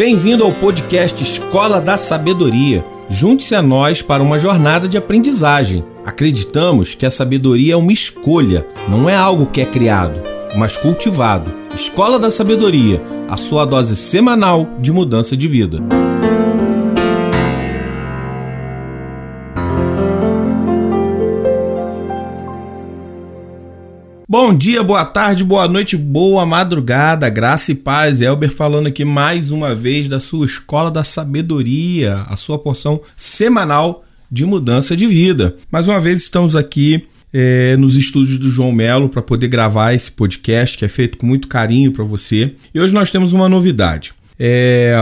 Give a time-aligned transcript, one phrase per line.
[0.00, 2.82] Bem-vindo ao podcast Escola da Sabedoria.
[3.10, 5.84] Junte-se a nós para uma jornada de aprendizagem.
[6.06, 10.18] Acreditamos que a sabedoria é uma escolha, não é algo que é criado,
[10.56, 11.52] mas cultivado.
[11.74, 15.80] Escola da Sabedoria, a sua dose semanal de mudança de vida.
[24.30, 28.20] Bom dia, boa tarde, boa noite, boa madrugada, graça e paz.
[28.20, 34.04] Elber falando aqui mais uma vez da sua Escola da Sabedoria, a sua porção semanal
[34.30, 35.56] de mudança de vida.
[35.68, 40.12] Mais uma vez estamos aqui é, nos estúdios do João Melo para poder gravar esse
[40.12, 42.54] podcast que é feito com muito carinho para você.
[42.72, 44.12] E hoje nós temos uma novidade.
[44.38, 44.94] É,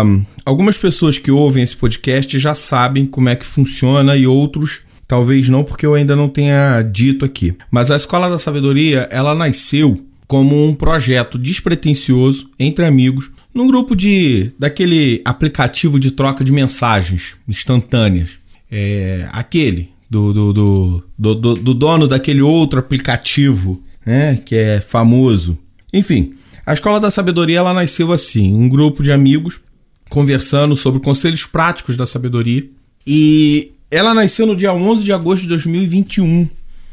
[0.43, 5.49] algumas pessoas que ouvem esse podcast já sabem como é que funciona e outros Talvez
[5.49, 7.57] não, porque eu ainda não tenha dito aqui.
[7.71, 13.97] Mas a Escola da Sabedoria, ela nasceu como um projeto despretensioso entre amigos, num grupo
[13.97, 18.39] de daquele aplicativo de troca de mensagens instantâneas.
[18.71, 25.59] É, aquele do, do, do, do, do dono daquele outro aplicativo, né, que é famoso.
[25.91, 26.35] Enfim,
[26.67, 29.63] a Escola da Sabedoria ela nasceu assim, um grupo de amigos
[30.11, 32.69] conversando sobre conselhos práticos da sabedoria.
[33.07, 36.49] E ela nasceu no dia 11 de agosto de 2021.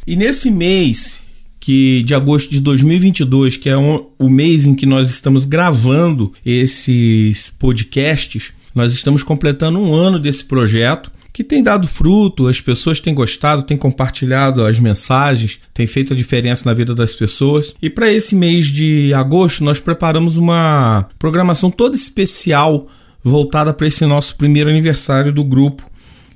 [0.07, 1.23] E nesse mês
[1.59, 6.31] que de agosto de 2022, que é um, o mês em que nós estamos gravando
[6.45, 13.01] esses podcasts, nós estamos completando um ano desse projeto que tem dado fruto, as pessoas
[13.01, 17.75] têm gostado, têm compartilhado as mensagens, tem feito a diferença na vida das pessoas.
[17.81, 22.87] E para esse mês de agosto, nós preparamos uma programação toda especial
[23.21, 25.83] voltada para esse nosso primeiro aniversário do grupo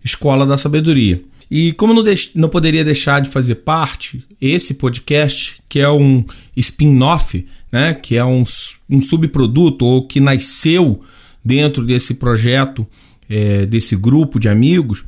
[0.04, 1.22] Escola da Sabedoria.
[1.50, 2.04] E como não,
[2.36, 6.24] não poderia deixar de fazer parte, esse podcast, que é um
[6.56, 8.44] spin-off, né, que é um,
[8.90, 11.02] um subproduto ou que nasceu
[11.44, 12.86] dentro desse projeto,
[13.30, 15.06] é, desse grupo de amigos,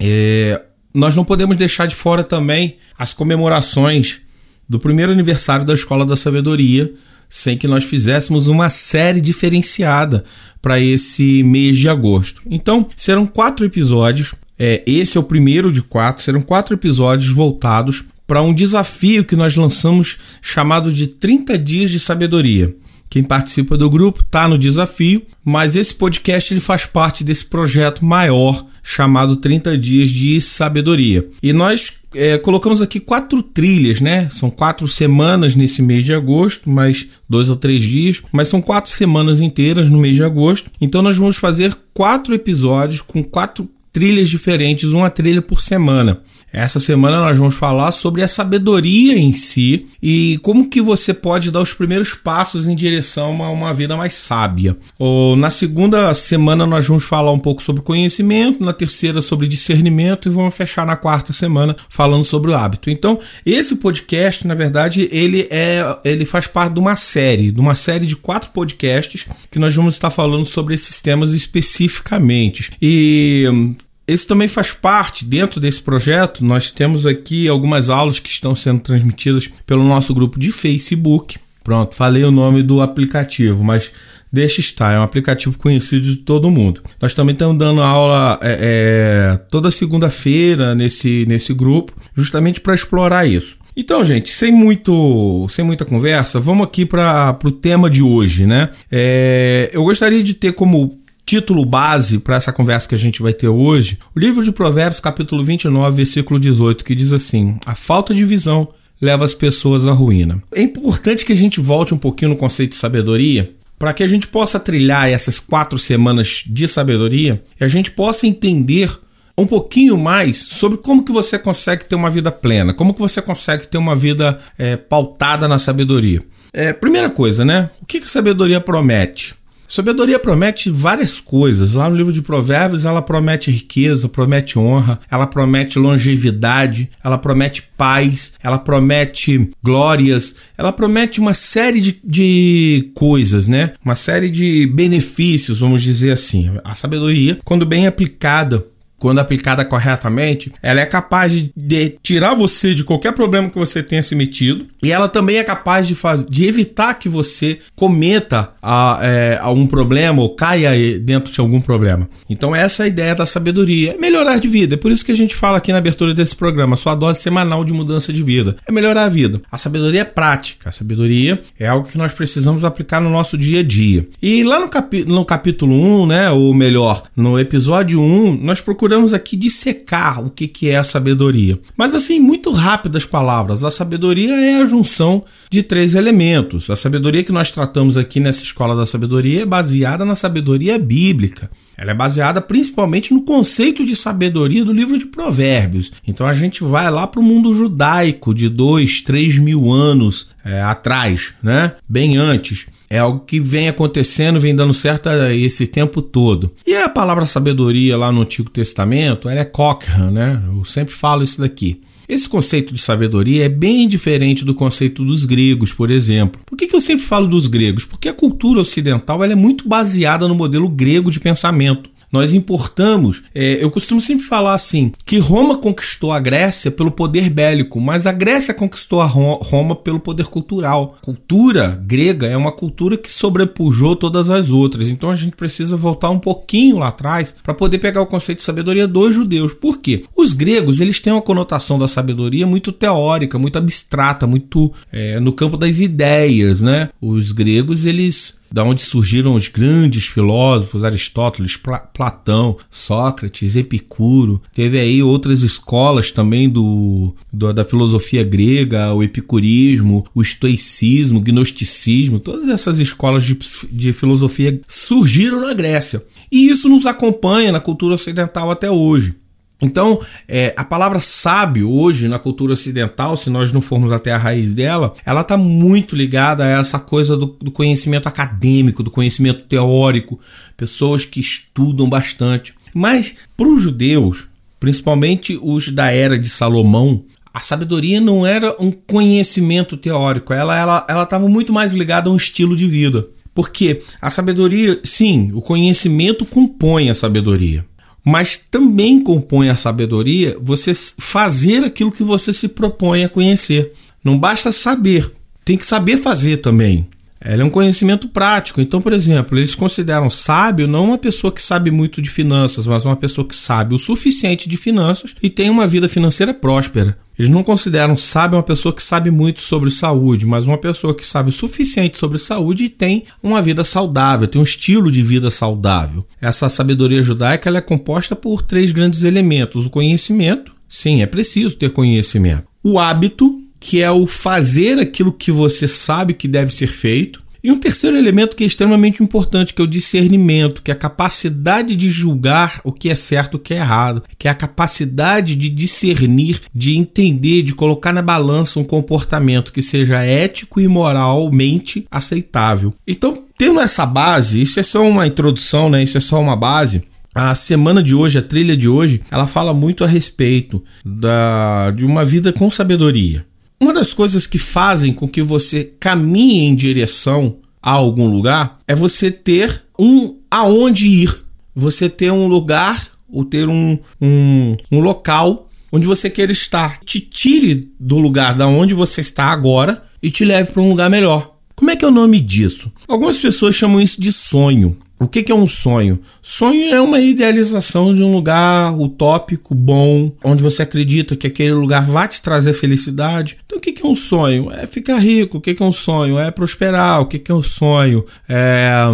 [0.00, 4.22] é, nós não podemos deixar de fora também as comemorações
[4.68, 6.92] do primeiro aniversário da Escola da Sabedoria,
[7.28, 10.24] sem que nós fizéssemos uma série diferenciada
[10.60, 12.42] para esse mês de agosto.
[12.50, 14.34] Então, serão quatro episódios.
[14.58, 16.22] É, esse é o primeiro de quatro.
[16.22, 22.00] Serão quatro episódios voltados para um desafio que nós lançamos chamado de 30 Dias de
[22.00, 22.74] Sabedoria.
[23.08, 28.04] Quem participa do grupo está no desafio, mas esse podcast ele faz parte desse projeto
[28.04, 31.28] maior chamado 30 Dias de Sabedoria.
[31.42, 34.28] E nós é, colocamos aqui quatro trilhas, né?
[34.30, 38.92] São quatro semanas nesse mês de agosto, mais dois ou três dias, mas são quatro
[38.92, 40.70] semanas inteiras no mês de agosto.
[40.80, 46.20] Então nós vamos fazer quatro episódios com quatro trilhas diferentes, uma trilha por semana.
[46.56, 51.50] Essa semana nós vamos falar sobre a sabedoria em si e como que você pode
[51.50, 54.74] dar os primeiros passos em direção a uma vida mais sábia.
[54.98, 60.30] Ou, na segunda semana nós vamos falar um pouco sobre conhecimento, na terceira sobre discernimento
[60.30, 62.88] e vamos fechar na quarta semana falando sobre o hábito.
[62.88, 67.74] Então, esse podcast, na verdade, ele é ele faz parte de uma série, de uma
[67.74, 72.72] série de quatro podcasts que nós vamos estar falando sobre esses temas especificamente.
[72.80, 73.74] E
[74.06, 76.44] esse também faz parte dentro desse projeto.
[76.44, 81.38] Nós temos aqui algumas aulas que estão sendo transmitidas pelo nosso grupo de Facebook.
[81.64, 83.92] Pronto, falei o nome do aplicativo, mas
[84.32, 86.80] deixa estar, é um aplicativo conhecido de todo mundo.
[87.00, 93.26] Nós também estamos dando aula é, é, toda segunda-feira nesse, nesse grupo, justamente para explorar
[93.26, 93.58] isso.
[93.76, 98.70] Então, gente, sem muito, sem muita conversa, vamos aqui para o tema de hoje, né?
[98.90, 103.34] É, eu gostaria de ter como título base para essa conversa que a gente vai
[103.34, 108.14] ter hoje, o livro de Provérbios, capítulo 29, versículo 18, que diz assim: A falta
[108.14, 108.68] de visão
[109.00, 110.40] leva as pessoas à ruína.
[110.54, 114.06] É importante que a gente volte um pouquinho no conceito de sabedoria, para que a
[114.06, 118.90] gente possa trilhar essas quatro semanas de sabedoria e a gente possa entender
[119.36, 123.20] um pouquinho mais sobre como que você consegue ter uma vida plena, como que você
[123.20, 126.22] consegue ter uma vida é, pautada na sabedoria.
[126.54, 127.68] É, primeira coisa, né?
[127.82, 129.34] O que, que a sabedoria promete?
[129.68, 131.72] Sabedoria promete várias coisas.
[131.72, 137.62] Lá no livro de Provérbios, ela promete riqueza, promete honra, ela promete longevidade, ela promete
[137.76, 143.72] paz, ela promete glórias, ela promete uma série de, de coisas, né?
[143.84, 146.50] Uma série de benefícios, vamos dizer assim.
[146.64, 148.64] A sabedoria, quando bem aplicada
[148.98, 154.02] quando aplicada corretamente, ela é capaz de, tirar você de qualquer problema que você tenha
[154.02, 158.98] se metido e ela também é capaz de, faz, de evitar que você cometa a,
[159.02, 162.08] é, algum problema ou caia dentro de algum problema.
[162.28, 164.74] Então essa é a ideia da sabedoria, é melhorar de vida.
[164.74, 167.64] É por isso que a gente fala aqui na abertura desse programa, sua dose semanal
[167.64, 168.56] de mudança de vida.
[168.66, 169.40] É melhorar a vida.
[169.50, 173.60] A sabedoria é prática, a sabedoria é algo que nós precisamos aplicar no nosso dia
[173.60, 174.06] a dia.
[174.22, 178.85] E lá no, capi, no capítulo 1, né, ou melhor, no episódio 1, nós procuramos
[178.86, 181.58] procuramos aqui dissecar o que, que é a sabedoria.
[181.76, 183.64] Mas assim, muito rápidas palavras.
[183.64, 186.70] A sabedoria é a junção de três elementos.
[186.70, 191.50] A sabedoria que nós tratamos aqui nessa escola da sabedoria é baseada na sabedoria bíblica.
[191.76, 195.90] Ela é baseada principalmente no conceito de sabedoria do livro de Provérbios.
[196.06, 200.62] Então a gente vai lá para o mundo judaico de dois, três mil anos é,
[200.62, 201.72] atrás, né?
[201.88, 202.66] Bem antes.
[202.88, 206.52] É algo que vem acontecendo, vem dando certo esse tempo todo.
[206.66, 210.42] E a palavra sabedoria lá no Antigo Testamento, ela é Cochrane, né?
[210.46, 211.80] Eu sempre falo isso daqui.
[212.08, 216.40] Esse conceito de sabedoria é bem diferente do conceito dos gregos, por exemplo.
[216.46, 217.84] Por que, que eu sempre falo dos gregos?
[217.84, 221.90] Porque a cultura ocidental é muito baseada no modelo grego de pensamento.
[222.10, 227.30] Nós importamos, é, eu costumo sempre falar assim, que Roma conquistou a Grécia pelo poder
[227.30, 230.96] bélico, mas a Grécia conquistou a Roma pelo poder cultural.
[231.02, 236.10] Cultura grega é uma cultura que sobrepujou todas as outras, então a gente precisa voltar
[236.10, 239.52] um pouquinho lá atrás para poder pegar o conceito de sabedoria dos judeus.
[239.52, 240.02] Por quê?
[240.16, 245.32] Os gregos eles têm uma conotação da sabedoria muito teórica, muito abstrata, muito é, no
[245.32, 246.88] campo das ideias, né?
[247.00, 251.58] Os gregos eles da onde surgiram os grandes filósofos, Aristóteles,
[251.92, 254.40] Platão, Sócrates, Epicuro.
[254.54, 261.22] Teve aí outras escolas também do, do, da filosofia grega, o epicurismo, o estoicismo, o
[261.22, 263.38] gnosticismo, todas essas escolas de,
[263.70, 266.02] de filosofia surgiram na Grécia.
[266.30, 269.14] E isso nos acompanha na cultura ocidental até hoje.
[269.60, 274.18] Então, é, a palavra sábio hoje na cultura ocidental, se nós não formos até a
[274.18, 279.44] raiz dela, ela está muito ligada a essa coisa do, do conhecimento acadêmico, do conhecimento
[279.44, 280.20] teórico,
[280.56, 282.52] pessoas que estudam bastante.
[282.74, 284.28] Mas para os judeus,
[284.60, 291.28] principalmente os da era de Salomão, a sabedoria não era um conhecimento teórico, ela estava
[291.28, 293.06] muito mais ligada a um estilo de vida.
[293.34, 297.64] Porque a sabedoria, sim, o conhecimento compõe a sabedoria
[298.06, 303.72] mas também compõe a sabedoria você fazer aquilo que você se propõe a conhecer.
[304.04, 305.10] Não basta saber,
[305.44, 306.86] tem que saber fazer também.
[307.20, 308.60] Ela é um conhecimento prático.
[308.60, 312.84] Então, por exemplo, eles consideram sábio não uma pessoa que sabe muito de finanças, mas
[312.84, 316.96] uma pessoa que sabe o suficiente de finanças e tem uma vida financeira próspera.
[317.18, 321.06] Eles não consideram sábio uma pessoa que sabe muito sobre saúde, mas uma pessoa que
[321.06, 325.30] sabe o suficiente sobre saúde e tem uma vida saudável, tem um estilo de vida
[325.30, 326.06] saudável.
[326.20, 331.70] Essa sabedoria judaica é composta por três grandes elementos: o conhecimento, sim, é preciso ter
[331.70, 332.44] conhecimento.
[332.62, 337.24] O hábito, que é o fazer aquilo que você sabe que deve ser feito.
[337.46, 340.76] E um terceiro elemento que é extremamente importante, que é o discernimento, que é a
[340.76, 344.34] capacidade de julgar o que é certo e o que é errado, que é a
[344.34, 350.66] capacidade de discernir, de entender, de colocar na balança um comportamento que seja ético e
[350.66, 352.74] moralmente aceitável.
[352.84, 355.84] Então, tendo essa base, isso é só uma introdução, né?
[355.84, 356.82] Isso é só uma base.
[357.14, 361.86] A semana de hoje, a trilha de hoje, ela fala muito a respeito da, de
[361.86, 363.24] uma vida com sabedoria.
[363.60, 368.74] Uma das coisas que fazem com que você caminhe em direção a algum lugar é
[368.74, 375.48] você ter um aonde ir, você ter um lugar ou ter um, um, um local
[375.72, 376.80] onde você queira estar.
[376.84, 380.90] Te tire do lugar da onde você está agora e te leve para um lugar
[380.90, 381.34] melhor.
[381.54, 382.70] Como é que é o nome disso?
[382.86, 384.76] Algumas pessoas chamam isso de sonho.
[384.98, 386.00] O que, é um sonho?
[386.22, 391.84] Sonho é uma idealização de um lugar utópico, bom, onde você acredita que aquele lugar
[391.84, 393.36] vai te trazer felicidade.
[393.44, 394.50] Então, o que, é um sonho?
[394.50, 395.36] É ficar rico.
[395.36, 396.18] O que, é um sonho?
[396.18, 397.02] É prosperar.
[397.02, 398.06] O que, que é um sonho?
[398.26, 398.86] É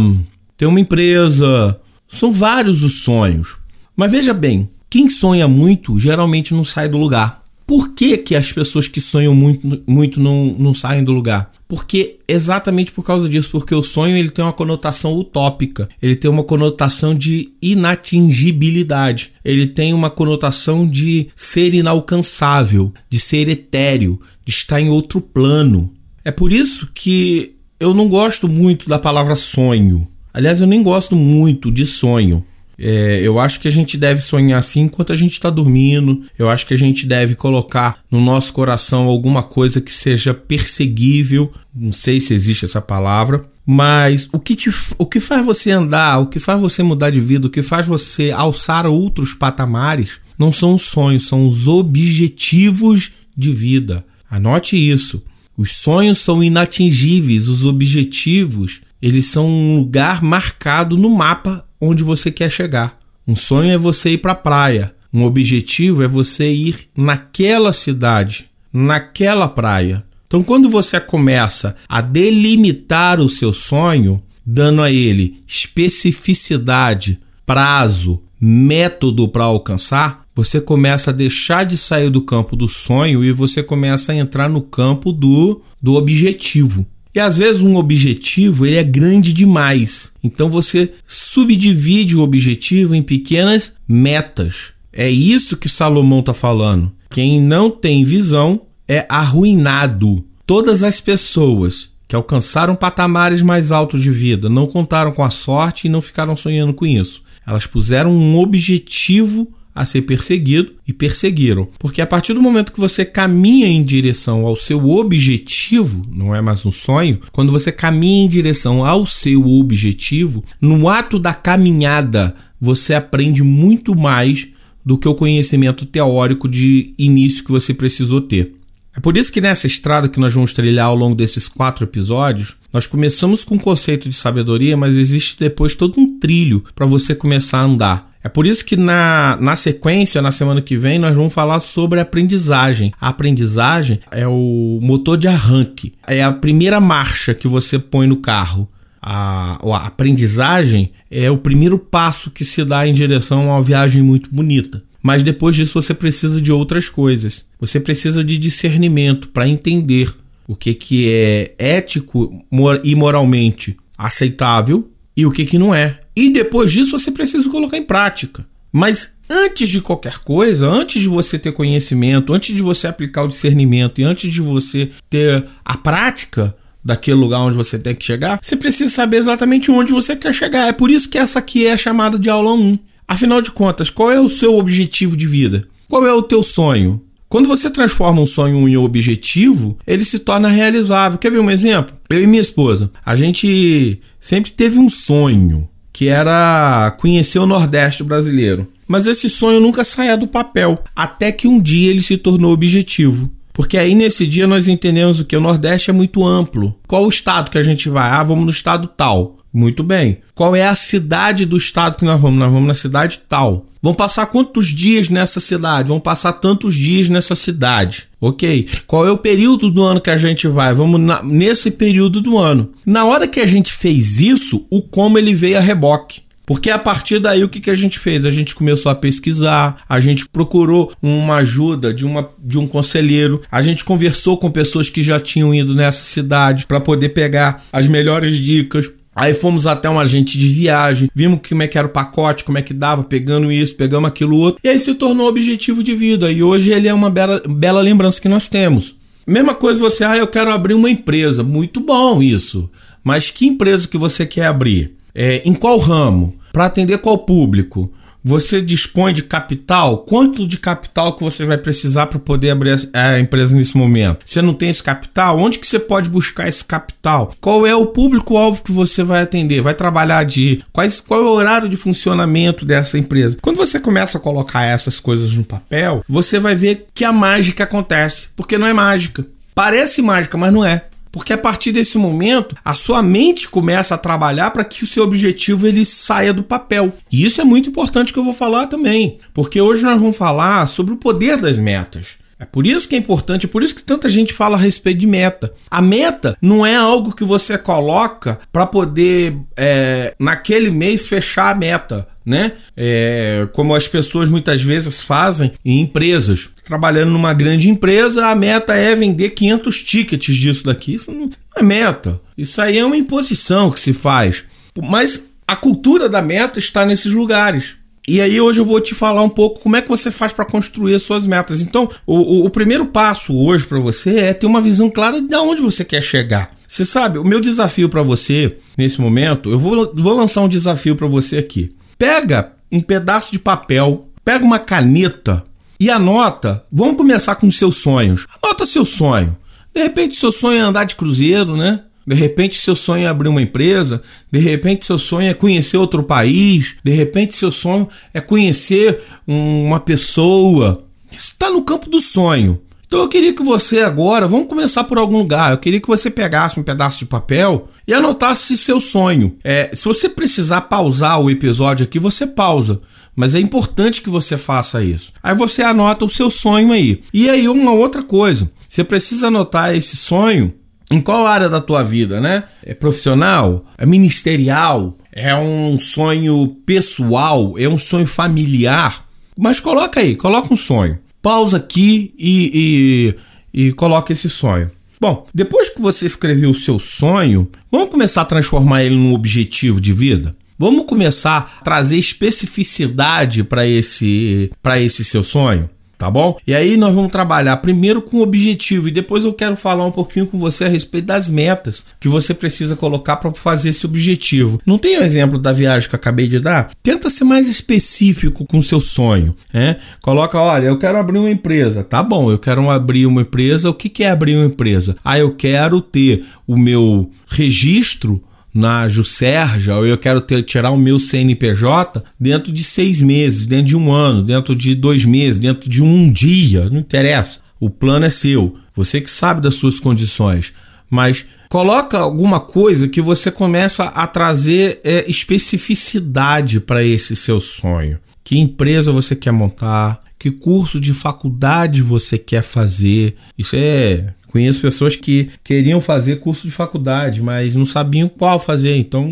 [0.56, 1.78] ter uma empresa.
[2.08, 3.58] São vários os sonhos.
[3.96, 7.41] Mas veja bem, quem sonha muito geralmente não sai do lugar.
[7.66, 11.52] Por que, que as pessoas que sonham muito, muito não, não saem do lugar?
[11.66, 16.30] Porque exatamente por causa disso, porque o sonho ele tem uma conotação utópica, ele tem
[16.30, 24.52] uma conotação de inatingibilidade, ele tem uma conotação de ser inalcançável, de ser etéreo, de
[24.52, 25.92] estar em outro plano.
[26.24, 30.06] É por isso que eu não gosto muito da palavra sonho.
[30.34, 32.44] Aliás, eu nem gosto muito de sonho.
[32.78, 36.22] É, eu acho que a gente deve sonhar assim enquanto a gente está dormindo.
[36.38, 41.52] Eu acho que a gente deve colocar no nosso coração alguma coisa que seja perseguível.
[41.74, 43.44] Não sei se existe essa palavra.
[43.64, 47.20] Mas o que, te, o que faz você andar, o que faz você mudar de
[47.20, 53.12] vida, o que faz você alçar outros patamares, não são os sonhos, são os objetivos
[53.36, 54.04] de vida.
[54.28, 55.22] Anote isso.
[55.62, 62.32] Os sonhos são inatingíveis, os objetivos, eles são um lugar marcado no mapa onde você
[62.32, 62.98] quer chegar.
[63.28, 64.92] Um sonho é você ir para a praia.
[65.14, 70.04] Um objetivo é você ir naquela cidade, naquela praia.
[70.26, 79.28] Então, quando você começa a delimitar o seu sonho, dando a ele especificidade, prazo, método
[79.28, 84.12] para alcançar, você começa a deixar de sair do campo do sonho e você começa
[84.12, 86.86] a entrar no campo do, do objetivo.
[87.14, 90.12] E às vezes um objetivo ele é grande demais.
[90.24, 94.72] Então você subdivide o objetivo em pequenas metas.
[94.92, 96.92] É isso que Salomão está falando.
[97.10, 100.24] Quem não tem visão é arruinado.
[100.46, 105.86] Todas as pessoas que alcançaram patamares mais altos de vida não contaram com a sorte
[105.86, 107.22] e não ficaram sonhando com isso.
[107.46, 111.68] Elas puseram um objetivo a ser perseguido e perseguiram.
[111.78, 116.40] Porque a partir do momento que você caminha em direção ao seu objetivo, não é
[116.40, 122.34] mais um sonho, quando você caminha em direção ao seu objetivo, no ato da caminhada,
[122.60, 124.48] você aprende muito mais
[124.84, 128.54] do que o conhecimento teórico de início que você precisou ter.
[128.94, 132.58] É por isso que nessa estrada que nós vamos trilhar ao longo desses quatro episódios,
[132.72, 137.14] nós começamos com o conceito de sabedoria, mas existe depois todo um trilho para você
[137.14, 138.11] começar a andar.
[138.24, 141.98] É por isso que na, na sequência, na semana que vem, nós vamos falar sobre
[141.98, 142.92] aprendizagem.
[143.00, 148.18] A aprendizagem é o motor de arranque, é a primeira marcha que você põe no
[148.18, 148.68] carro.
[149.00, 154.00] A, a aprendizagem é o primeiro passo que se dá em direção a uma viagem
[154.00, 154.82] muito bonita.
[155.02, 157.48] Mas depois disso você precisa de outras coisas.
[157.58, 160.14] Você precisa de discernimento para entender
[160.46, 162.44] o que, que é ético
[162.84, 166.00] e moralmente aceitável e o que, que não é.
[166.14, 168.44] E depois disso você precisa colocar em prática.
[168.72, 173.28] Mas antes de qualquer coisa, antes de você ter conhecimento, antes de você aplicar o
[173.28, 176.54] discernimento e antes de você ter a prática
[176.84, 180.68] daquele lugar onde você tem que chegar, você precisa saber exatamente onde você quer chegar.
[180.68, 182.78] É por isso que essa aqui é chamada de aula 1.
[183.06, 185.68] Afinal de contas, qual é o seu objetivo de vida?
[185.88, 187.02] Qual é o teu sonho?
[187.32, 191.18] Quando você transforma um sonho em um objetivo, ele se torna realizável.
[191.18, 191.96] Quer ver um exemplo?
[192.10, 198.04] Eu e minha esposa, a gente sempre teve um sonho que era conhecer o Nordeste
[198.04, 198.68] brasileiro.
[198.86, 203.30] Mas esse sonho nunca saía do papel, até que um dia ele se tornou objetivo.
[203.54, 206.78] Porque aí nesse dia nós entendemos o que o Nordeste é muito amplo.
[206.86, 208.10] Qual o estado que a gente vai?
[208.10, 209.38] Ah, vamos no estado tal.
[209.52, 210.18] Muito bem.
[210.34, 212.38] Qual é a cidade do estado que nós vamos?
[212.38, 213.66] Nós vamos na cidade tal.
[213.82, 215.88] Vão passar quantos dias nessa cidade?
[215.88, 218.04] Vão passar tantos dias nessa cidade.
[218.20, 218.68] Ok.
[218.86, 220.72] Qual é o período do ano que a gente vai?
[220.72, 222.72] Vamos na, nesse período do ano.
[222.86, 226.22] Na hora que a gente fez isso, o como ele veio a reboque.
[226.46, 228.26] Porque a partir daí o que, que a gente fez?
[228.26, 233.40] A gente começou a pesquisar, a gente procurou uma ajuda de, uma, de um conselheiro,
[233.50, 237.86] a gente conversou com pessoas que já tinham ido nessa cidade para poder pegar as
[237.86, 238.92] melhores dicas.
[239.14, 242.56] Aí fomos até um agente de viagem, vimos como é que era o pacote, como
[242.56, 246.32] é que dava, pegando isso, pegamos aquilo outro, e aí se tornou objetivo de vida.
[246.32, 248.96] E hoje ele é uma bela, bela lembrança que nós temos.
[249.26, 251.42] Mesma coisa você, ah, eu quero abrir uma empresa.
[251.42, 252.70] Muito bom isso.
[253.04, 254.96] Mas que empresa que você quer abrir?
[255.14, 256.34] É, em qual ramo?
[256.52, 257.92] Para atender qual público?
[258.24, 259.98] Você dispõe de capital?
[259.98, 264.20] Quanto de capital que você vai precisar para poder abrir a empresa nesse momento?
[264.24, 265.38] Você não tem esse capital?
[265.38, 267.32] Onde que você pode buscar esse capital?
[267.40, 269.60] Qual é o público-alvo que você vai atender?
[269.60, 273.38] Vai trabalhar de quais, qual é o horário de funcionamento dessa empresa?
[273.42, 277.64] Quando você começa a colocar essas coisas no papel, você vai ver que a mágica
[277.64, 279.26] acontece, porque não é mágica.
[279.54, 280.82] Parece mágica, mas não é.
[281.12, 285.04] Porque a partir desse momento, a sua mente começa a trabalhar para que o seu
[285.04, 286.90] objetivo ele saia do papel.
[287.12, 290.66] E isso é muito importante que eu vou falar também, porque hoje nós vamos falar
[290.66, 292.21] sobre o poder das metas.
[292.42, 294.98] É por isso que é importante, é por isso que tanta gente fala a respeito
[294.98, 295.54] de meta.
[295.70, 301.54] A meta não é algo que você coloca para poder, é, naquele mês, fechar a
[301.54, 302.52] meta né?
[302.76, 306.50] É, como as pessoas muitas vezes fazem em empresas.
[306.64, 310.94] Trabalhando numa grande empresa, a meta é vender 500 tickets disso daqui.
[310.94, 312.20] Isso não é meta.
[312.38, 314.44] Isso aí é uma imposição que se faz.
[314.80, 317.81] Mas a cultura da meta está nesses lugares.
[318.08, 320.44] E aí hoje eu vou te falar um pouco como é que você faz para
[320.44, 321.62] construir as suas metas.
[321.62, 325.36] Então, o, o, o primeiro passo hoje para você é ter uma visão clara de
[325.36, 326.50] onde você quer chegar.
[326.66, 330.96] Você sabe, o meu desafio para você nesse momento, eu vou, vou lançar um desafio
[330.96, 331.74] para você aqui.
[331.96, 335.44] Pega um pedaço de papel, pega uma caneta
[335.78, 336.64] e anota.
[336.72, 338.26] Vamos começar com seus sonhos.
[338.42, 339.36] Anota seu sonho.
[339.72, 341.84] De repente, seu sonho é andar de cruzeiro, né?
[342.06, 344.02] De repente, seu sonho é abrir uma empresa.
[344.30, 346.76] De repente, seu sonho é conhecer outro país.
[346.82, 350.84] De repente, seu sonho é conhecer uma pessoa.
[351.10, 352.60] Está no campo do sonho.
[352.92, 355.52] Então eu queria que você agora, vamos começar por algum lugar.
[355.52, 359.34] Eu queria que você pegasse um pedaço de papel e anotasse seu sonho.
[359.42, 362.82] É, se você precisar pausar o episódio aqui, você pausa.
[363.16, 365.10] Mas é importante que você faça isso.
[365.22, 367.00] Aí você anota o seu sonho aí.
[367.14, 370.52] E aí uma outra coisa, você precisa anotar esse sonho
[370.92, 372.44] em qual área da tua vida, né?
[372.64, 373.64] É profissional?
[373.76, 374.96] É ministerial?
[375.10, 377.54] É um sonho pessoal?
[377.58, 379.04] É um sonho familiar?
[379.36, 383.14] Mas coloca aí, coloca um sonho pausa aqui e,
[383.54, 384.70] e, e coloca esse sonho.
[385.00, 389.80] Bom, depois que você escreveu o seu sonho, vamos começar a transformar ele num objetivo
[389.80, 390.36] de vida?
[390.58, 395.70] Vamos começar a trazer especificidade para esse, esse seu sonho?
[396.02, 396.36] Tá bom?
[396.44, 399.92] E aí nós vamos trabalhar primeiro com o objetivo e depois eu quero falar um
[399.92, 404.60] pouquinho com você a respeito das metas que você precisa colocar para fazer esse objetivo.
[404.66, 406.72] Não tem o exemplo da viagem que eu acabei de dar?
[406.82, 409.76] Tenta ser mais específico com o seu sonho, né?
[410.00, 411.84] Coloca, olha, eu quero abrir uma empresa.
[411.84, 413.70] Tá bom, eu quero abrir uma empresa.
[413.70, 414.96] O que é abrir uma empresa?
[415.04, 418.20] Ah, eu quero ter o meu registro
[418.54, 423.66] na Juscerja, ou eu quero ter, tirar o meu CNPJ dentro de seis meses, dentro
[423.66, 427.40] de um ano, dentro de dois meses, dentro de um dia, não interessa.
[427.58, 430.52] O plano é seu, você que sabe das suas condições.
[430.90, 437.98] Mas coloca alguma coisa que você começa a trazer é, especificidade para esse seu sonho.
[438.22, 440.02] Que empresa você quer montar?
[440.18, 443.16] Que curso de faculdade você quer fazer?
[443.36, 448.74] Isso é Conheço pessoas que queriam fazer curso de faculdade, mas não sabiam qual fazer,
[448.76, 449.06] então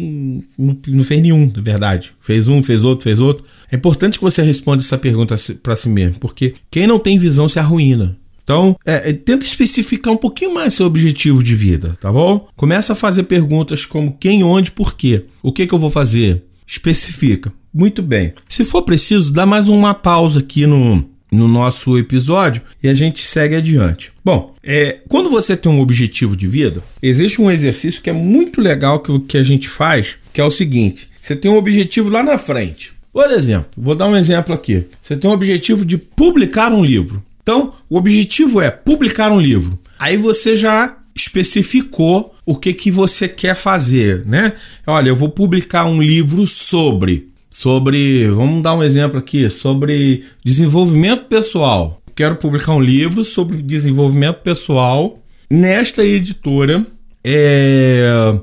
[0.59, 2.13] não, não fez nenhum, na verdade.
[2.19, 3.45] Fez um, fez outro, fez outro.
[3.71, 7.47] É importante que você responda essa pergunta para si mesmo, porque quem não tem visão
[7.47, 8.17] se arruína.
[8.43, 12.49] Então, é, é, tenta especificar um pouquinho mais seu objetivo de vida, tá bom?
[12.57, 15.27] Começa a fazer perguntas como quem, onde, por quê.
[15.43, 16.45] O que, que eu vou fazer?
[16.67, 17.53] Especifica.
[17.73, 18.33] Muito bem.
[18.49, 23.23] Se for preciso, dá mais uma pausa aqui no, no nosso episódio e a gente
[23.23, 24.13] segue adiante.
[24.25, 28.61] Bom, é, quando você tem um objetivo de vida, existe um exercício que é muito
[28.61, 32.23] legal que, que a gente faz, que é o seguinte: você tem um objetivo lá
[32.23, 32.93] na frente.
[33.13, 34.87] Por exemplo, vou dar um exemplo aqui.
[35.03, 37.23] Você tem um objetivo de publicar um livro.
[37.43, 39.79] Então, o objetivo é publicar um livro.
[39.99, 44.55] Aí você já especificou o que, que você quer fazer, né?
[44.87, 51.25] Olha, eu vou publicar um livro sobre sobre, vamos dar um exemplo aqui, sobre desenvolvimento
[51.25, 52.01] pessoal.
[52.15, 55.19] Quero publicar um livro sobre desenvolvimento pessoal
[55.51, 56.87] nesta editora.
[57.25, 58.41] É...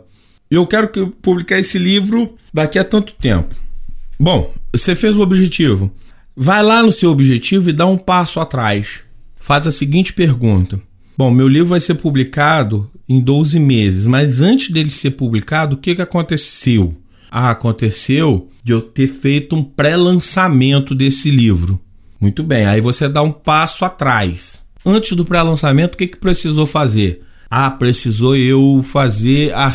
[0.52, 3.56] Eu quero que publicar esse livro daqui a tanto tempo.
[4.20, 5.92] Bom, você fez o objetivo.
[6.36, 9.04] Vai lá no seu objetivo e dá um passo atrás.
[9.38, 10.80] Faz a seguinte pergunta:
[11.18, 15.80] Bom, meu livro vai ser publicado em 12 meses, mas antes dele ser publicado, o
[15.80, 16.94] que, que aconteceu?
[17.30, 21.80] Ah, aconteceu de eu ter feito um pré-lançamento desse livro.
[22.20, 24.66] Muito bem, aí você dá um passo atrás.
[24.86, 27.22] Antes do pré-lançamento, o que, que precisou fazer?
[27.50, 29.72] Ah, precisou eu fazer a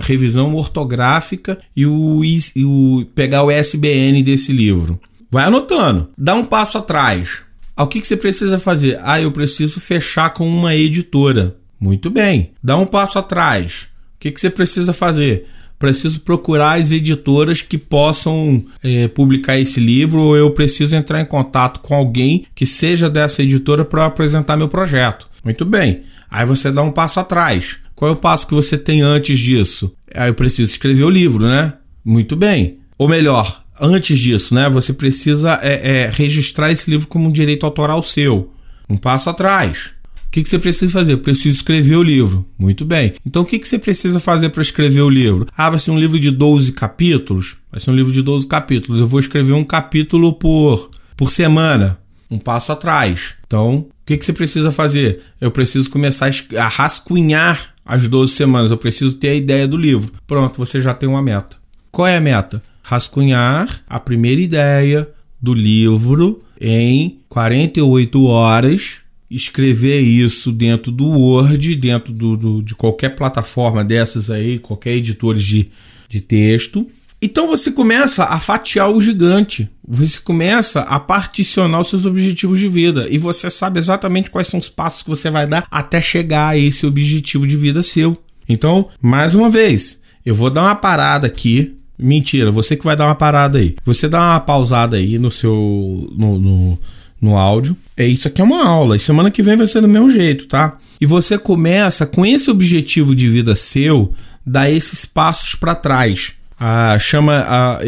[0.00, 4.98] revisão ortográfica e o, e o, pegar o SBN desse livro.
[5.30, 7.42] Vai anotando, dá um passo atrás.
[7.76, 8.98] Ah, o que, que você precisa fazer?
[9.02, 11.56] Ah, eu preciso fechar com uma editora.
[11.80, 13.88] Muito bem, dá um passo atrás.
[14.16, 15.46] O que, que você precisa fazer?
[15.82, 21.24] Preciso procurar as editoras que possam é, publicar esse livro ou eu preciso entrar em
[21.24, 25.28] contato com alguém que seja dessa editora para apresentar meu projeto.
[25.44, 26.02] Muito bem.
[26.30, 27.78] Aí você dá um passo atrás.
[27.96, 29.92] Qual é o passo que você tem antes disso?
[30.14, 31.72] Aí eu preciso escrever o livro, né?
[32.04, 32.78] Muito bem.
[32.96, 34.70] Ou melhor, antes disso, né?
[34.70, 38.52] Você precisa é, é, registrar esse livro como um direito autoral seu.
[38.88, 39.94] Um passo atrás
[40.32, 41.18] que, que você precisa fazer?
[41.18, 42.46] Preciso escrever o livro.
[42.58, 43.12] Muito bem.
[43.24, 45.46] Então, o que, que você precisa fazer para escrever o livro?
[45.54, 47.58] Ah, vai ser um livro de 12 capítulos?
[47.70, 49.00] Vai ser um livro de 12 capítulos.
[49.00, 51.98] Eu vou escrever um capítulo por, por semana.
[52.30, 53.34] Um passo atrás.
[53.46, 55.20] Então, o que, que você precisa fazer?
[55.38, 58.70] Eu preciso começar a rascunhar as 12 semanas.
[58.70, 60.10] Eu preciso ter a ideia do livro.
[60.26, 61.58] Pronto, você já tem uma meta.
[61.90, 62.62] Qual é a meta?
[62.82, 65.06] Rascunhar a primeira ideia
[65.40, 69.01] do livro em 48 horas
[69.34, 75.44] escrever isso dentro do Word, dentro do, do, de qualquer plataforma dessas aí, qualquer editores
[75.44, 75.70] de,
[76.08, 76.86] de texto.
[77.20, 82.68] Então você começa a fatiar o gigante, você começa a particionar os seus objetivos de
[82.68, 86.48] vida e você sabe exatamente quais são os passos que você vai dar até chegar
[86.48, 88.20] a esse objetivo de vida seu.
[88.48, 93.06] Então, mais uma vez, eu vou dar uma parada aqui Mentira, você que vai dar
[93.06, 93.76] uma parada aí.
[93.84, 96.10] Você dá uma pausada aí no seu.
[96.16, 96.78] no, no,
[97.22, 97.76] no áudio.
[97.96, 98.96] É isso aqui é uma aula.
[98.96, 100.76] E semana que vem vai ser do mesmo jeito, tá?
[101.00, 104.10] E você começa com esse objetivo de vida seu,
[104.44, 106.34] dar esses passos para trás.
[106.58, 107.80] Ah, chama a,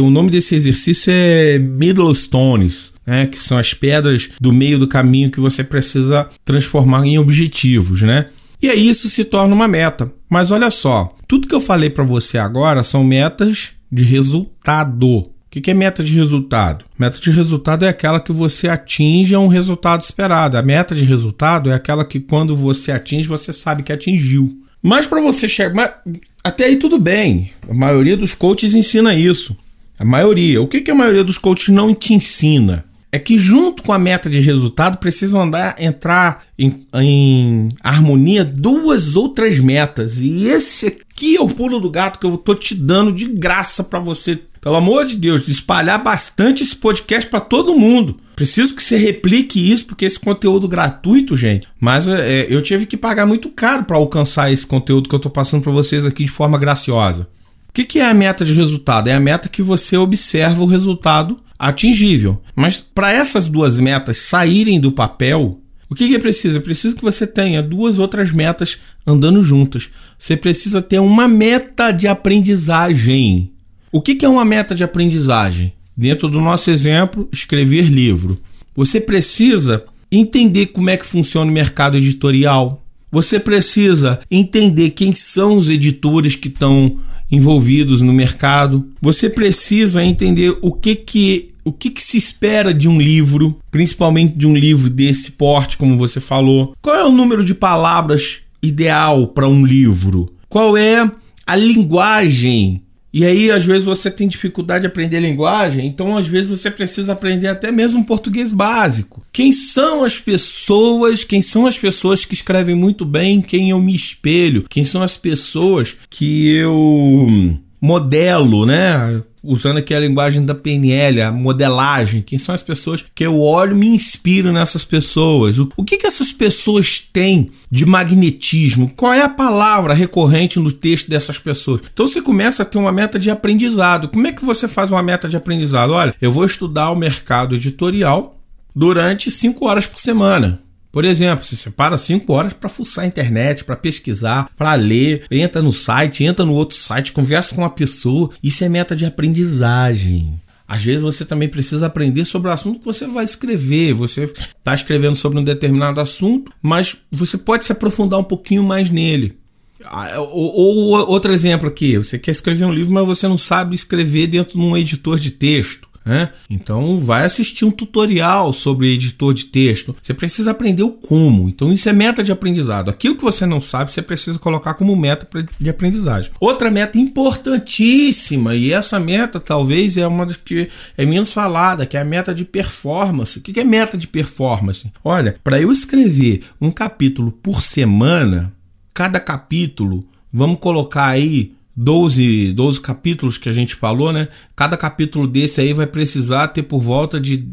[0.00, 5.30] o nome desse exercício é Middlestones, né, que são as pedras do meio do caminho
[5.30, 8.26] que você precisa transformar em objetivos, né?
[8.62, 10.12] E aí isso se torna uma meta.
[10.30, 15.30] Mas olha só, tudo que eu falei para você agora são metas de resultado.
[15.56, 16.84] O que é meta de resultado?
[16.98, 20.58] Meta de resultado é aquela que você atinge um resultado esperado.
[20.58, 24.54] A meta de resultado é aquela que quando você atinge, você sabe que atingiu.
[24.82, 26.02] Mas para você chegar.
[26.44, 27.52] Até aí tudo bem.
[27.68, 29.56] A maioria dos coaches ensina isso.
[29.98, 30.60] A maioria.
[30.60, 32.84] O que, que a maioria dos coaches não te ensina?
[33.10, 39.16] É que junto com a meta de resultado precisam andar, entrar em, em harmonia duas
[39.16, 40.18] outras metas.
[40.18, 43.82] E esse aqui é o pulo do gato que eu tô te dando de graça
[43.82, 48.16] para você pelo amor de Deus, espalhar bastante esse podcast para todo mundo.
[48.34, 51.68] Preciso que você replique isso, porque esse conteúdo gratuito, gente.
[51.78, 55.30] Mas é, eu tive que pagar muito caro para alcançar esse conteúdo que eu estou
[55.30, 57.28] passando para vocês aqui de forma graciosa.
[57.68, 59.06] O que, que é a meta de resultado?
[59.06, 62.42] É a meta que você observa o resultado atingível.
[62.56, 66.58] Mas para essas duas metas saírem do papel, o que, que é preciso?
[66.58, 69.92] É preciso que você tenha duas outras metas andando juntas.
[70.18, 73.52] Você precisa ter uma meta de aprendizagem.
[73.96, 75.72] O que é uma meta de aprendizagem?
[75.96, 78.38] Dentro do nosso exemplo, escrever livro.
[78.74, 82.84] Você precisa entender como é que funciona o mercado editorial.
[83.10, 86.98] Você precisa entender quem são os editores que estão
[87.32, 88.86] envolvidos no mercado.
[89.00, 94.36] Você precisa entender o que que o que, que se espera de um livro, principalmente
[94.36, 96.74] de um livro desse porte, como você falou.
[96.82, 100.30] Qual é o número de palavras ideal para um livro?
[100.50, 101.10] Qual é
[101.46, 102.82] a linguagem
[103.18, 107.14] e aí, às vezes, você tem dificuldade de aprender linguagem, então, às vezes, você precisa
[107.14, 109.24] aprender até mesmo português básico.
[109.32, 113.94] Quem são as pessoas, quem são as pessoas que escrevem muito bem, quem eu me
[113.94, 119.22] espelho, quem são as pessoas que eu modelo, né?
[119.46, 123.76] Usando aqui a linguagem da PNL, a modelagem, quem são as pessoas que eu olho
[123.76, 125.58] me inspiro nessas pessoas.
[125.58, 128.92] O, que, que essas pessoas têm de magnetismo?
[128.96, 131.82] Qual é a palavra recorrente no texto dessas pessoas?
[131.92, 134.08] Então você começa a ter uma meta de aprendizado.
[134.08, 135.92] Como é que você faz uma meta de aprendizado?
[135.92, 138.40] Olha, eu vou estudar o mercado editorial
[138.74, 140.65] durante cinco horas por semana.
[140.96, 145.60] Por exemplo, você separa 5 horas para fuçar a internet, para pesquisar, para ler, entra
[145.60, 148.30] no site, entra no outro site, conversa com uma pessoa.
[148.42, 150.40] Isso é meta de aprendizagem.
[150.66, 153.92] Às vezes você também precisa aprender sobre o assunto que você vai escrever.
[153.92, 158.88] Você está escrevendo sobre um determinado assunto, mas você pode se aprofundar um pouquinho mais
[158.88, 159.36] nele.
[159.84, 163.74] Ah, ou, ou outro exemplo aqui: você quer escrever um livro, mas você não sabe
[163.74, 165.86] escrever dentro de um editor de texto.
[166.06, 166.30] Né?
[166.48, 169.96] Então vai assistir um tutorial sobre editor de texto.
[170.00, 171.48] Você precisa aprender o como.
[171.48, 172.88] Então isso é meta de aprendizado.
[172.88, 176.30] Aquilo que você não sabe, você precisa colocar como meta de aprendizagem.
[176.38, 181.96] Outra meta importantíssima, e essa meta talvez é uma das que é menos falada, que
[181.96, 183.40] é a meta de performance.
[183.40, 184.92] O que é meta de performance?
[185.02, 188.52] Olha, para eu escrever um capítulo por semana,
[188.94, 194.28] cada capítulo, vamos colocar aí 12, 12 capítulos que a gente falou, né?
[194.54, 197.46] Cada capítulo desse aí vai precisar ter por volta de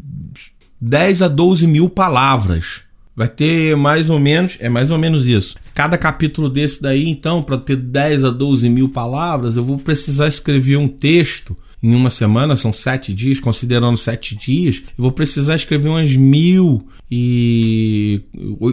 [0.80, 2.84] 10 a 12 mil palavras.
[3.16, 5.56] Vai ter mais ou menos, é mais ou menos isso.
[5.72, 10.26] Cada capítulo desse daí, então, para ter 10 a 12 mil palavras, eu vou precisar
[10.26, 15.54] escrever um texto em uma semana, são sete dias, considerando sete dias, eu vou precisar
[15.54, 18.22] escrever umas mil e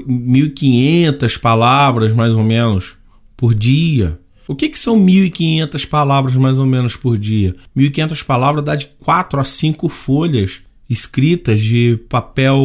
[0.07, 2.95] mil e quinhentas palavras, mais ou menos,
[3.35, 4.17] por dia.
[4.51, 7.55] O que, que são 1.500 palavras mais ou menos por dia?
[7.73, 12.59] 1.500 palavras dá de 4 a 5 folhas escritas de papel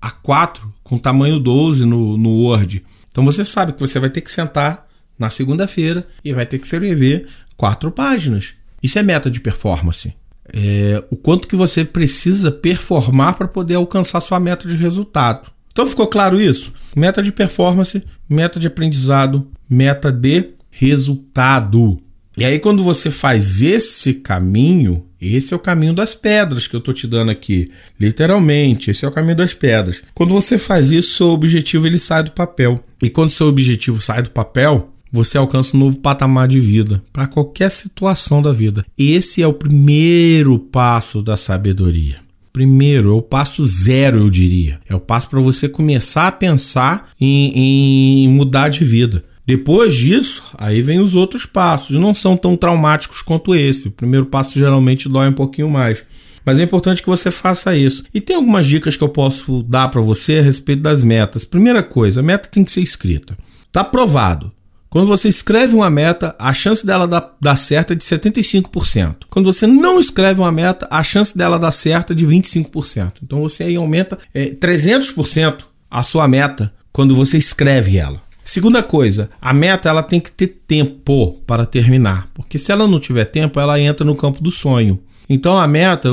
[0.00, 2.84] A4 com tamanho 12 no, no Word.
[3.10, 4.86] Então você sabe que você vai ter que sentar
[5.18, 7.26] na segunda-feira e vai ter que escrever
[7.56, 8.54] quatro páginas.
[8.80, 10.14] Isso é meta de performance.
[10.52, 15.50] É o quanto que você precisa performar para poder alcançar sua meta de resultado.
[15.72, 16.72] Então ficou claro isso?
[16.94, 18.00] Meta de performance,
[18.30, 22.00] meta de aprendizado, meta de resultado.
[22.36, 26.78] E aí, quando você faz esse caminho, esse é o caminho das pedras que eu
[26.78, 27.68] estou te dando aqui.
[27.98, 30.02] Literalmente, esse é o caminho das pedras.
[30.14, 32.80] Quando você faz isso, seu objetivo ele sai do papel.
[33.02, 37.26] E quando seu objetivo sai do papel, você alcança um novo patamar de vida para
[37.26, 38.86] qualquer situação da vida.
[38.96, 42.20] Esse é o primeiro passo da sabedoria.
[42.52, 44.80] Primeiro, é o passo zero, eu diria.
[44.88, 49.24] É o passo para você começar a pensar em, em mudar de vida.
[49.48, 51.98] Depois disso, aí vem os outros passos.
[51.98, 53.88] Não são tão traumáticos quanto esse.
[53.88, 56.04] O primeiro passo geralmente dói um pouquinho mais.
[56.44, 58.04] Mas é importante que você faça isso.
[58.12, 61.46] E tem algumas dicas que eu posso dar para você a respeito das metas.
[61.46, 63.38] Primeira coisa, a meta tem que ser escrita.
[63.72, 64.52] Tá provado.
[64.90, 67.08] Quando você escreve uma meta, a chance dela
[67.40, 69.16] dar, certo é de 75%.
[69.30, 73.14] Quando você não escreve uma meta, a chance dela dar certo é de 25%.
[73.22, 78.27] Então você aí aumenta é, 300% a sua meta quando você escreve ela.
[78.48, 82.98] Segunda coisa, a meta ela tem que ter tempo para terminar, porque se ela não
[82.98, 84.98] tiver tempo, ela entra no campo do sonho.
[85.28, 86.08] Então a meta,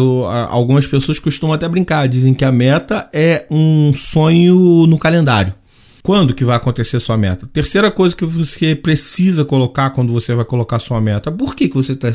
[0.49, 5.53] algumas pessoas costumam até brincar, dizem que a meta é um sonho no calendário.
[6.03, 7.47] Quando que vai acontecer sua meta?
[7.53, 11.31] Terceira coisa que você precisa colocar quando você vai colocar sua meta.
[11.31, 12.11] Por que, que você está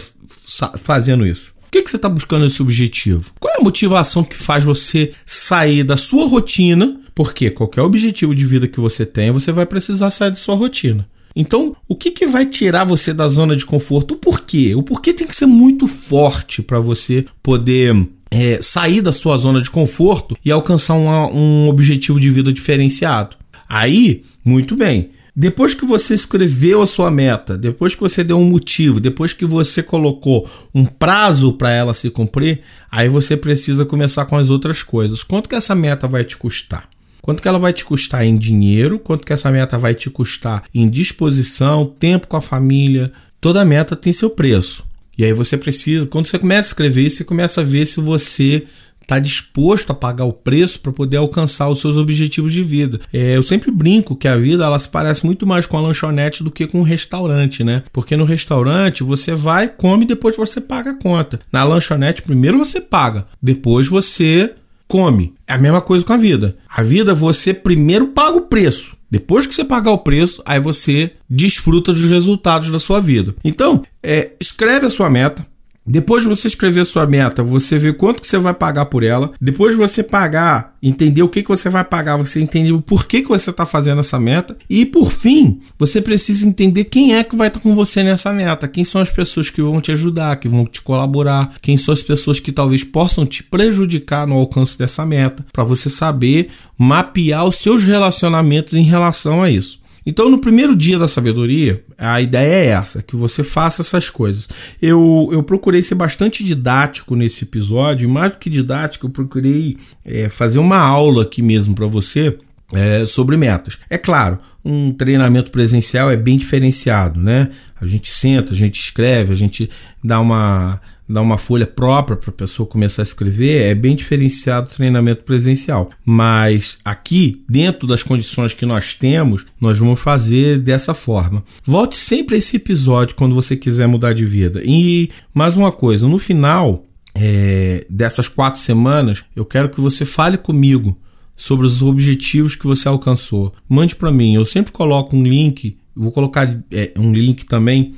[0.77, 1.55] fazendo isso?
[1.63, 3.33] Por que, que você está buscando esse objetivo?
[3.41, 7.00] Qual é a motivação que faz você sair da sua rotina?
[7.15, 11.09] Porque qualquer objetivo de vida que você tenha, você vai precisar sair da sua rotina.
[11.35, 14.15] Então, o que, que vai tirar você da zona de conforto?
[14.15, 14.75] O porquê?
[14.75, 19.61] O porquê tem que ser muito forte para você poder é, sair da sua zona
[19.61, 23.37] de conforto e alcançar um objetivo de vida diferenciado.
[23.69, 25.11] Aí, muito bem.
[25.35, 29.47] Depois que você escreveu a sua meta, depois que você deu um motivo, depois que
[29.47, 34.83] você colocou um prazo para ela se cumprir, aí você precisa começar com as outras
[34.83, 35.23] coisas.
[35.23, 36.89] Quanto que essa meta vai te custar?
[37.23, 38.99] Quanto que ela vai te custar em dinheiro?
[38.99, 43.13] Quanto que essa meta vai te custar em disposição, tempo com a família?
[43.41, 44.85] Toda meta tem seu preço.
[45.17, 48.01] E aí você precisa, quando você começa a escrever isso, você começa a ver se
[48.01, 48.67] você
[49.11, 53.01] está disposto a pagar o preço para poder alcançar os seus objetivos de vida.
[53.13, 56.45] É, eu sempre brinco que a vida ela se parece muito mais com a lanchonete
[56.45, 57.83] do que com um restaurante, né?
[57.93, 61.41] Porque no restaurante você vai, come e depois você paga a conta.
[61.51, 64.55] Na lanchonete, primeiro você paga, depois você
[64.91, 65.33] come.
[65.47, 66.57] É a mesma coisa com a vida.
[66.69, 68.97] A vida você primeiro paga o preço.
[69.09, 73.35] Depois que você pagar o preço, aí você desfruta dos resultados da sua vida.
[73.45, 75.47] Então, é, escreve a sua meta,
[75.91, 79.33] depois de você escrever sua meta, você vê quanto que você vai pagar por ela.
[79.41, 83.23] Depois de você pagar, entender o que, que você vai pagar, você entender o porquê
[83.23, 84.57] que você está fazendo essa meta.
[84.69, 88.33] E por fim, você precisa entender quem é que vai estar tá com você nessa
[88.33, 88.69] meta.
[88.69, 91.55] Quem são as pessoas que vão te ajudar, que vão te colaborar.
[91.61, 95.45] Quem são as pessoas que talvez possam te prejudicar no alcance dessa meta.
[95.53, 99.80] Para você saber mapear os seus relacionamentos em relação a isso.
[100.05, 104.49] Então, no primeiro dia da sabedoria, a ideia é essa, que você faça essas coisas.
[104.81, 109.77] Eu, eu procurei ser bastante didático nesse episódio, e mais do que didático, eu procurei
[110.05, 112.37] é, fazer uma aula aqui mesmo para você
[112.73, 113.79] é, sobre metas.
[113.89, 117.51] É claro, um treinamento presencial é bem diferenciado, né?
[117.81, 119.69] A gente senta, a gente escreve, a gente
[120.05, 120.81] dá uma
[121.11, 125.25] dar uma folha própria para a pessoa começar a escrever, é bem diferenciado o treinamento
[125.25, 125.91] presencial.
[126.05, 131.43] Mas aqui, dentro das condições que nós temos, nós vamos fazer dessa forma.
[131.65, 134.63] Volte sempre a esse episódio quando você quiser mudar de vida.
[134.65, 140.39] E mais uma coisa, no final é, dessas quatro semanas, eu quero que você fale
[140.39, 140.97] comigo
[141.41, 143.53] sobre os objetivos que você alcançou.
[143.69, 147.95] Mande para mim, eu sempre coloco um link, vou colocar é, um link também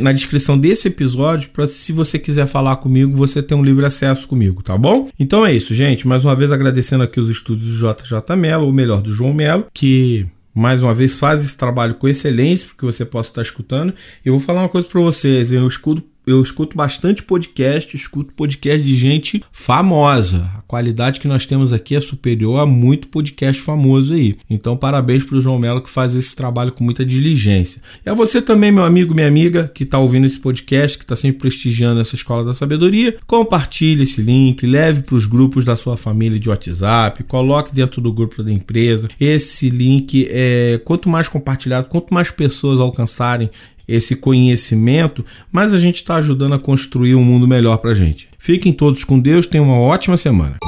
[0.00, 4.28] na descrição desse episódio para se você quiser falar comigo, você ter um livre acesso
[4.28, 5.08] comigo, tá bom?
[5.18, 6.06] Então é isso, gente.
[6.06, 9.66] Mais uma vez agradecendo aqui os estudos do JJ Mello, ou melhor, do João Mello,
[9.74, 13.92] que mais uma vez faz esse trabalho com excelência, porque você possa estar escutando.
[14.24, 18.86] Eu vou falar uma coisa para vocês, eu escuto eu escuto bastante podcast, escuto podcast
[18.86, 20.50] de gente famosa.
[20.56, 24.36] A qualidade que nós temos aqui é superior a muito podcast famoso aí.
[24.48, 27.80] Então, parabéns para o João Melo que faz esse trabalho com muita diligência.
[28.04, 31.16] E a você também, meu amigo, minha amiga, que está ouvindo esse podcast, que está
[31.16, 35.96] sempre prestigiando essa Escola da Sabedoria, compartilhe esse link, leve para os grupos da sua
[35.96, 39.08] família de WhatsApp, coloque dentro do grupo da empresa.
[39.18, 43.50] Esse link é quanto mais compartilhado, quanto mais pessoas alcançarem
[43.88, 48.28] esse conhecimento, mas a gente está ajudando a construir um mundo melhor para a gente.
[48.38, 50.58] Fiquem todos com Deus, tenham uma ótima semana.